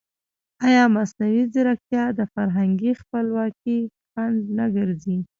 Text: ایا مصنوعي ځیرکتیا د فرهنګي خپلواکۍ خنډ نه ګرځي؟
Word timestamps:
ایا 0.67 0.83
مصنوعي 0.95 1.41
ځیرکتیا 1.53 2.03
د 2.19 2.21
فرهنګي 2.33 2.91
خپلواکۍ 3.01 3.79
خنډ 4.11 4.37
نه 4.57 4.65
ګرځي؟ 4.75 5.17